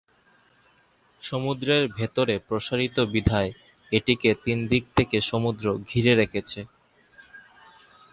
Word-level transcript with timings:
সমুদ্রের 1.21 1.83
ভেতরে 1.97 2.35
প্রসারিত 2.39 2.97
বিধায় 3.13 3.51
এটিকে 3.91 4.29
তিন 4.43 4.57
দিক 4.67 4.83
থেকে 4.97 5.17
সমুদ্র 5.21 5.65
ঘিরে 5.89 6.13
রেখেছে। 6.15 6.59